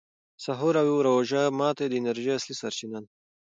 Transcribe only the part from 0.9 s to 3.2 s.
روژه ماتي د انرژۍ اصلي سرچینه ده.